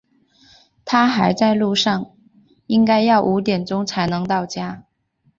[0.83, 2.09] 他还在路上，
[2.65, 4.83] 应该要五点钟才能到家。